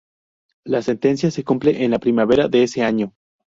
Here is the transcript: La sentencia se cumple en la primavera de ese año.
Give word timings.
La 0.65 0.81
sentencia 0.81 1.29
se 1.29 1.43
cumple 1.43 1.83
en 1.85 1.91
la 1.91 1.99
primavera 1.99 2.47
de 2.47 2.63
ese 2.63 2.81
año. 2.81 3.13